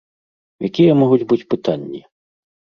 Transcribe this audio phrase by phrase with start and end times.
[0.69, 2.05] Якія могуць быць пытанні?